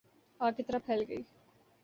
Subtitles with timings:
[0.39, 1.21] آگ کی طرح پھیل گئی